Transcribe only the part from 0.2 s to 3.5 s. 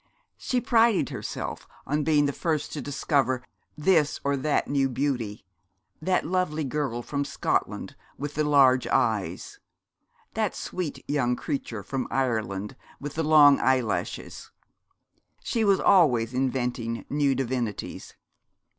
She prided herself on being the first to discover